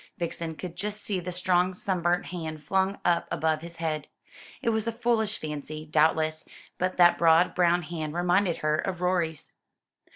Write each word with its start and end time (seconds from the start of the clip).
Vixen 0.17 0.55
could 0.55 0.75
just 0.75 1.03
see 1.03 1.19
the 1.19 1.31
strong 1.31 1.75
sunburnt 1.75 2.25
hand 2.25 2.63
flung 2.63 2.99
up 3.05 3.27
above 3.29 3.61
his 3.61 3.75
head. 3.75 4.07
It 4.59 4.71
was 4.71 4.87
a 4.87 4.91
foolish 4.91 5.37
fancy, 5.37 5.85
doubtless, 5.85 6.43
but 6.79 6.97
that 6.97 7.19
broad 7.19 7.53
brown 7.53 7.83
hand 7.83 8.15
reminded 8.15 8.57
her 8.65 8.79
of 8.79 9.01
Rorie's. 9.01 9.53